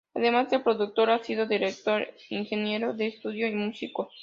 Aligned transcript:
Además 0.15 0.49
de 0.49 0.57
productor, 0.57 1.11
ha 1.11 1.23
sido 1.23 1.45
director, 1.45 2.07
ingeniero 2.31 2.93
de 2.95 3.05
estudio 3.05 3.47
y 3.47 3.51
músico. 3.53 4.09